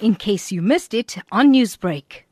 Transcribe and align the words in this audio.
in 0.00 0.14
case 0.14 0.52
you 0.52 0.62
missed 0.62 0.94
it 0.94 1.16
on 1.32 1.52
Newsbreak. 1.52 2.22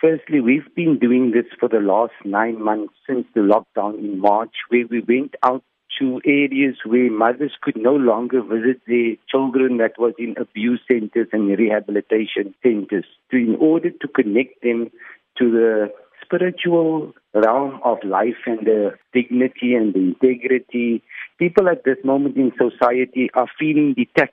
Firstly, 0.00 0.40
we've 0.40 0.74
been 0.74 0.98
doing 0.98 1.30
this 1.30 1.46
for 1.58 1.68
the 1.68 1.80
last 1.80 2.12
nine 2.24 2.62
months 2.62 2.94
since 3.06 3.26
the 3.34 3.40
lockdown 3.40 3.98
in 3.98 4.20
March, 4.20 4.54
where 4.68 4.86
we 4.86 5.00
went 5.00 5.34
out 5.42 5.62
to 5.98 6.20
areas 6.24 6.76
where 6.84 7.10
mothers 7.10 7.52
could 7.62 7.76
no 7.76 7.94
longer 7.94 8.42
visit 8.42 8.80
their 8.86 9.14
children 9.30 9.78
that 9.78 9.92
was 9.98 10.12
in 10.18 10.34
abuse 10.38 10.80
centers 10.90 11.28
and 11.32 11.56
rehabilitation 11.58 12.54
centers 12.62 13.04
to, 13.30 13.36
in 13.36 13.56
order 13.60 13.90
to 13.90 14.08
connect 14.08 14.62
them 14.62 14.90
to 15.38 15.50
the 15.50 15.92
spiritual 16.24 17.12
realm 17.32 17.80
of 17.84 17.98
life 18.04 18.42
and 18.46 18.66
the 18.66 18.92
dignity 19.12 19.74
and 19.74 19.94
the 19.94 20.00
integrity. 20.00 21.02
People 21.36 21.68
at 21.68 21.82
this 21.84 21.96
moment 22.04 22.36
in 22.36 22.52
society 22.56 23.28
are 23.34 23.48
feeling 23.58 23.94
detached 23.94 24.32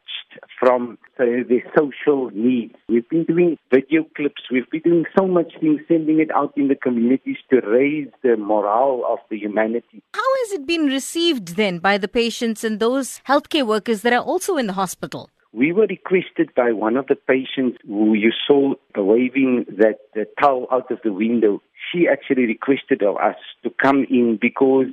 from 0.60 1.00
uh, 1.20 1.26
their 1.50 1.64
social 1.76 2.30
needs. 2.32 2.76
We've 2.88 3.10
been 3.10 3.24
doing 3.24 3.58
video 3.74 4.06
clips, 4.16 4.44
we've 4.52 4.70
been 4.70 4.82
doing 4.82 5.06
so 5.18 5.28
much 5.28 5.52
things, 5.60 5.82
sending 5.88 6.20
it 6.20 6.30
out 6.30 6.54
in 6.56 6.68
the 6.68 6.76
communities 6.76 7.38
to 7.50 7.60
raise 7.62 8.10
the 8.22 8.38
morale 8.38 9.02
of 9.10 9.18
the 9.32 9.38
humanity. 9.38 10.04
How 10.14 10.36
has 10.42 10.52
it 10.52 10.68
been 10.68 10.86
received 10.86 11.56
then 11.56 11.80
by 11.80 11.98
the 11.98 12.08
patients 12.08 12.64
and 12.64 12.80
those 12.80 13.20
healthcare 13.28 13.66
workers 13.66 14.04
that 14.04 14.14
are 14.14 14.24
also 14.24 14.58
in 14.58 14.68
the 14.68 14.74
hospital? 14.74 15.32
We 15.54 15.74
were 15.74 15.88
requested 15.88 16.54
by 16.56 16.72
one 16.72 16.98
of 16.98 17.08
the 17.08 17.16
patients 17.16 17.80
who 17.88 18.14
you 18.14 18.32
saw 18.48 18.76
waving 18.96 19.66
that 19.80 19.98
towel 20.40 20.68
out 20.72 20.92
of 20.92 21.00
the 21.04 21.12
window. 21.12 21.64
She 21.92 22.08
actually 22.08 22.46
requested 22.46 23.02
of 23.02 23.18
us 23.18 23.36
to 23.64 23.72
come 23.82 24.06
in 24.10 24.38
because 24.40 24.86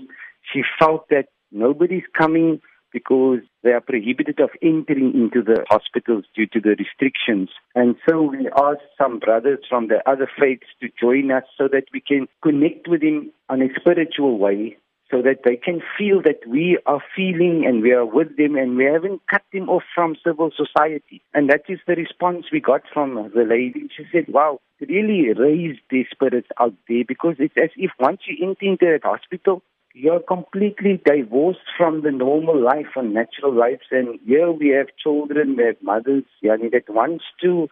she 0.53 0.63
felt 0.79 1.07
that 1.11 1.27
nobody's 1.51 2.05
coming 2.17 2.61
because 2.93 3.41
they 3.63 3.71
are 3.71 3.81
prohibited 3.81 4.41
of 4.41 4.51
entering 4.63 5.13
into 5.15 5.43
the 5.43 5.65
hospitals 5.69 6.25
due 6.35 6.47
to 6.47 6.61
the 6.61 6.75
restrictions. 6.79 7.51
And 7.75 7.97
so 8.09 8.23
we 8.23 8.49
asked 8.57 8.89
some 8.97 9.19
brothers 9.19 9.59
from 9.69 9.89
the 9.89 10.01
other 10.09 10.31
faiths 10.41 10.67
to 10.81 10.89
join 10.99 11.31
us 11.31 11.45
so 11.59 11.69
that 11.69 11.85
we 11.93 12.01
can 12.01 12.29
connect 12.43 12.89
with 12.89 13.03
them 13.03 13.31
on 13.49 13.61
a 13.61 13.69
spiritual 13.79 14.39
way 14.39 14.79
so 15.11 15.23
that 15.23 15.41
they 15.45 15.57
can 15.57 15.81
feel 15.97 16.21
that 16.23 16.47
we 16.47 16.79
are 16.87 17.03
feeling 17.17 17.65
and 17.67 17.83
we 17.83 17.93
are 17.93 18.05
with 18.05 18.37
them 18.37 18.57
and 18.57 18.77
we 18.77 18.85
haven't 18.85 19.23
cut 19.31 19.43
them 19.53 19.69
off 19.69 19.83
from 19.95 20.17
civil 20.25 20.51
society. 20.55 21.23
And 21.33 21.49
that 21.49 21.63
is 21.69 21.79
the 21.87 21.95
response 21.95 22.47
we 22.53 22.61
got 22.61 22.83
from 22.93 23.15
the 23.35 23.45
lady. 23.45 23.89
She 23.97 24.05
said, 24.13 24.27
wow, 24.29 24.61
really 24.81 25.33
raised 25.33 25.81
the 25.91 26.05
spirits 26.11 26.49
out 26.61 26.75
there 26.89 27.05
because 27.07 27.37
it's 27.39 27.57
as 27.57 27.71
if 27.77 27.91
once 27.99 28.21
you 28.27 28.47
enter 28.47 28.67
into 28.67 28.87
a 28.87 29.09
hospital, 29.09 29.63
you're 29.95 30.21
completely 30.21 31.01
divorced 31.05 31.69
from 31.77 32.03
the 32.03 32.11
normal 32.11 32.63
life 32.63 32.95
and 32.97 33.15
natural 33.15 33.53
lives. 33.53 33.83
And 33.91 34.19
here 34.27 34.53
we 34.53 34.69
have 34.69 34.89
children, 35.03 35.57
we 35.57 35.65
have 35.65 35.83
mothers, 35.83 36.25
yani, 36.43 36.71
that 36.73 36.89
wants 36.89 37.25
to 37.43 37.69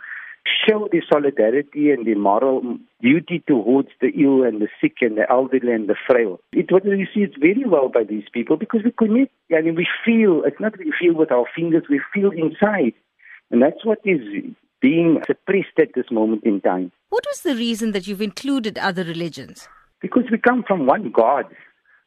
show 0.66 0.88
the 0.90 1.02
solidarity 1.12 1.90
and 1.90 2.06
the 2.06 2.14
moral 2.14 2.78
duty 3.00 3.42
towards 3.46 3.88
the 4.00 4.08
ill 4.08 4.44
and 4.44 4.60
the 4.60 4.68
sick 4.80 4.96
and 5.00 5.16
the 5.16 5.28
elderly 5.30 5.72
and 5.72 5.88
the 5.88 5.96
frail. 6.06 6.40
It 6.52 6.70
was 6.70 6.82
received 6.84 7.36
very 7.40 7.64
well 7.66 7.88
by 7.88 8.04
these 8.04 8.24
people 8.32 8.56
because 8.56 8.82
we 8.84 8.92
connect 8.92 9.32
I 9.56 9.60
mean, 9.60 9.76
we 9.76 9.86
feel, 10.04 10.42
it's 10.44 10.60
not 10.60 10.78
we 10.78 10.92
feel 10.98 11.14
with 11.14 11.30
our 11.30 11.46
fingers, 11.54 11.84
we 11.88 12.00
feel 12.12 12.30
inside. 12.30 12.94
And 13.50 13.62
that's 13.62 13.84
what 13.84 13.98
is 14.04 14.20
being 14.80 15.22
suppressed 15.26 15.78
at 15.78 15.94
this 15.94 16.06
moment 16.10 16.44
in 16.44 16.60
time. 16.60 16.90
What 17.10 17.24
was 17.30 17.42
the 17.42 17.54
reason 17.54 17.92
that 17.92 18.06
you've 18.06 18.22
included 18.22 18.76
other 18.78 19.04
religions? 19.04 19.68
Because 20.00 20.24
we 20.30 20.38
come 20.38 20.64
from 20.66 20.86
one 20.86 21.12
God. 21.12 21.44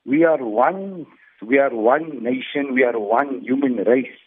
We 0.10 0.26
are 0.26 0.44
one 0.44 1.06
we 1.42 1.58
are 1.58 1.74
one 1.74 2.08
nation, 2.22 2.74
we 2.74 2.84
are 2.84 2.98
one 3.00 3.42
human 3.42 3.76
race 3.92 4.20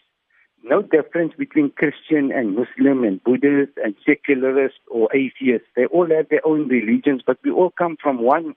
no 0.63 0.81
difference 0.81 1.33
between 1.37 1.71
Christian 1.71 2.31
and 2.31 2.55
Muslim 2.55 3.03
and 3.03 3.21
Buddhist 3.23 3.73
and 3.83 3.95
secularist 4.05 4.79
or 4.89 5.09
atheist. 5.13 5.65
They 5.75 5.85
all 5.85 6.07
have 6.09 6.29
their 6.29 6.45
own 6.45 6.69
religions, 6.69 7.21
but 7.25 7.37
we 7.43 7.51
all 7.51 7.69
come 7.69 7.97
from 8.01 8.21
one, 8.21 8.55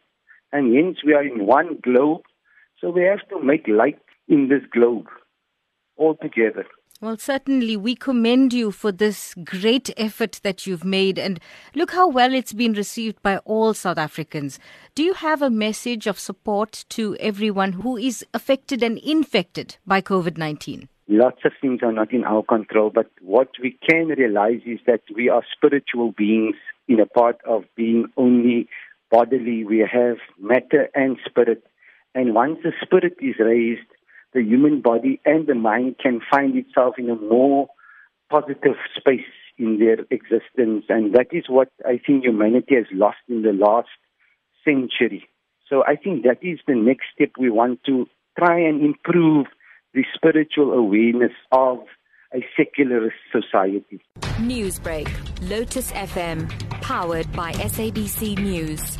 and 0.52 0.74
hence 0.74 0.98
we 1.04 1.14
are 1.14 1.24
in 1.24 1.46
one 1.46 1.78
globe. 1.82 2.22
So 2.80 2.90
we 2.90 3.02
have 3.02 3.26
to 3.30 3.42
make 3.42 3.66
light 3.66 3.98
in 4.28 4.48
this 4.48 4.62
globe 4.70 5.06
all 5.96 6.14
together. 6.14 6.64
Well, 6.98 7.18
certainly, 7.18 7.76
we 7.76 7.94
commend 7.94 8.54
you 8.54 8.70
for 8.70 8.90
this 8.90 9.34
great 9.44 9.90
effort 9.98 10.40
that 10.42 10.66
you've 10.66 10.84
made. 10.84 11.18
And 11.18 11.38
look 11.74 11.90
how 11.90 12.08
well 12.08 12.32
it's 12.32 12.54
been 12.54 12.72
received 12.72 13.20
by 13.22 13.36
all 13.38 13.74
South 13.74 13.98
Africans. 13.98 14.58
Do 14.94 15.02
you 15.02 15.12
have 15.12 15.42
a 15.42 15.50
message 15.50 16.06
of 16.06 16.18
support 16.18 16.86
to 16.90 17.14
everyone 17.20 17.72
who 17.72 17.98
is 17.98 18.24
affected 18.32 18.82
and 18.82 18.96
infected 18.96 19.76
by 19.86 20.00
COVID 20.00 20.38
19? 20.38 20.88
Lots 21.08 21.42
of 21.44 21.52
things 21.60 21.80
are 21.82 21.92
not 21.92 22.14
in 22.14 22.24
our 22.24 22.42
control, 22.42 22.88
but 22.88 23.10
what 23.20 23.50
we 23.62 23.78
can 23.86 24.08
realize 24.08 24.62
is 24.64 24.80
that 24.86 25.02
we 25.14 25.28
are 25.28 25.42
spiritual 25.54 26.12
beings 26.12 26.56
in 26.88 26.98
a 26.98 27.06
part 27.06 27.38
of 27.46 27.64
being 27.76 28.06
only 28.16 28.68
bodily. 29.10 29.64
We 29.64 29.80
have 29.80 30.16
matter 30.40 30.88
and 30.94 31.18
spirit. 31.28 31.62
And 32.14 32.34
once 32.34 32.58
the 32.64 32.72
spirit 32.82 33.18
is 33.20 33.34
raised, 33.38 33.86
the 34.36 34.42
human 34.42 34.82
body 34.82 35.18
and 35.24 35.46
the 35.46 35.54
mind 35.54 35.96
can 35.98 36.20
find 36.30 36.54
itself 36.56 36.96
in 36.98 37.08
a 37.08 37.16
more 37.16 37.68
positive 38.30 38.76
space 38.94 39.32
in 39.56 39.78
their 39.78 40.00
existence. 40.10 40.84
And 40.90 41.14
that 41.14 41.28
is 41.32 41.44
what 41.48 41.68
I 41.86 41.98
think 42.06 42.24
humanity 42.24 42.74
has 42.74 42.84
lost 42.92 43.16
in 43.28 43.40
the 43.40 43.54
last 43.54 43.88
century. 44.62 45.26
So 45.70 45.82
I 45.84 45.96
think 45.96 46.24
that 46.24 46.38
is 46.42 46.58
the 46.66 46.74
next 46.74 47.06
step 47.14 47.30
we 47.38 47.48
want 47.48 47.80
to 47.86 48.06
try 48.38 48.60
and 48.60 48.84
improve 48.84 49.46
the 49.94 50.04
spiritual 50.14 50.72
awareness 50.72 51.32
of 51.50 51.78
a 52.34 52.44
secularist 52.58 53.16
society. 53.32 54.02
Newsbreak, 54.36 55.08
Lotus 55.48 55.92
FM, 55.92 56.50
powered 56.82 57.32
by 57.32 57.52
SABC 57.52 58.38
News. 58.38 58.98